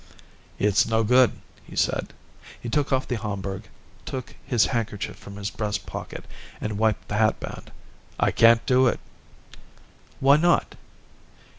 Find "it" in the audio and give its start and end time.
8.87-8.99